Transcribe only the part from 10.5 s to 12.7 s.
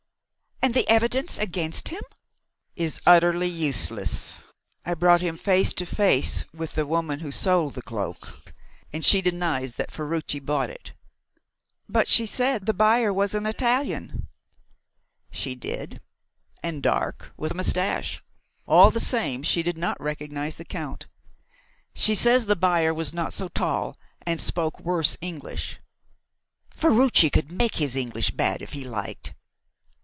it." "But she said